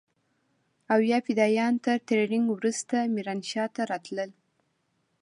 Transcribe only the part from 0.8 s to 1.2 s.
او يا